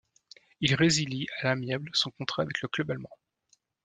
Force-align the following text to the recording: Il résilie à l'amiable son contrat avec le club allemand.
Il 0.61 0.73
résilie 0.73 1.27
à 1.37 1.43
l'amiable 1.45 1.91
son 1.93 2.09
contrat 2.09 2.41
avec 2.41 2.61
le 2.63 2.67
club 2.67 2.89
allemand. 2.89 3.15